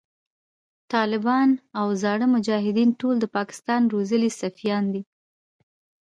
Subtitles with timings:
[0.91, 1.49] ټالبان
[1.79, 5.01] او زاړه مجایدین ټول د پاکستان روزلی سفیان دی